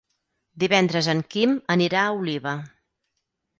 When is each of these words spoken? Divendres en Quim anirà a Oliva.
Divendres 0.63 1.09
en 1.13 1.21
Quim 1.35 1.53
anirà 1.77 2.07
a 2.07 2.17
Oliva. 2.25 2.57